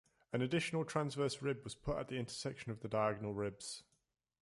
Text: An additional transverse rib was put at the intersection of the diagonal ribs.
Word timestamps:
An 0.33 0.41
additional 0.41 0.83
transverse 0.83 1.43
rib 1.43 1.63
was 1.63 1.75
put 1.75 1.99
at 1.99 2.07
the 2.07 2.15
intersection 2.17 2.71
of 2.71 2.79
the 2.79 2.87
diagonal 2.87 3.35
ribs. 3.35 3.83